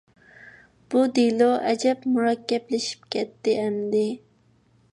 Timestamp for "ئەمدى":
3.65-4.05